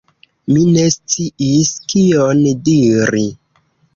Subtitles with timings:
[0.53, 3.25] Mi ne sciis, kion diri.